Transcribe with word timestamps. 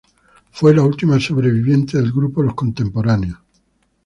Fue 0.49 0.73
la 0.73 0.81
última 0.81 1.19
sobreviviente 1.19 1.99
del 1.99 2.11
grupo 2.11 2.41
Los 2.41 2.55
Contemporáneos. 2.55 3.37